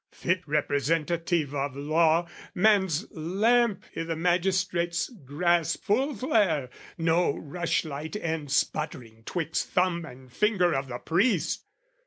[0.09, 8.51] Fit representative of law, man's lamp I' the magistrate's grasp full flare, no rushlight end
[8.51, 11.65] Sputtering 'twixt thumb and finger of the priest!